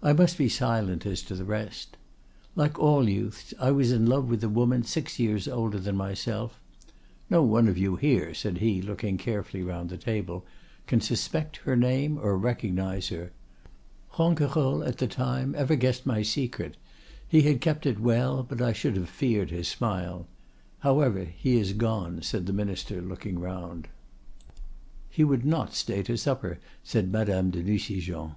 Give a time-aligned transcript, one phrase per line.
[0.00, 4.44] I must be silent as to the rest.—Like all youths, I was in love with
[4.44, 6.60] a woman six years older than myself.
[7.28, 10.46] No one of you here," said he, looking carefully round the table,
[10.86, 13.32] "can suspect her name or recognize her.
[14.18, 16.76] Ronquerolles alone, at the time, ever guessed my secret.
[17.26, 20.28] He had kept it well, but I should have feared his smile.
[20.78, 23.88] However, he is gone," said the Minister, looking round.
[25.10, 28.36] "He would not stay to supper," said Madame de Nucingen.